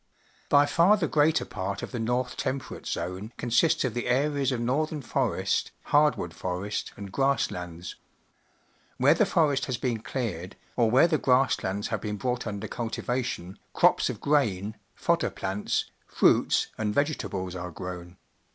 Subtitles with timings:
[0.49, 4.59] By fai^he greater part of the North Tem perate Zone consists of the areas of
[4.59, 7.97] northern forest, hardwood forest, and grass lands.
[8.97, 12.67] Where the forest has been cleared, or where the grass lands have been brought mider
[12.67, 18.17] cultivation, crops of grain, fodder plants, fruits, and vegetables are grown.